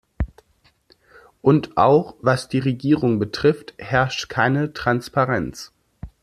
Und 1.43 1.77
auch 1.77 2.15
was 2.21 2.47
die 2.49 2.57
Regierung 2.57 3.19
betrifft 3.19 3.75
herrscht 3.77 4.29
keine 4.29 4.73
Transparenz. 4.73 5.73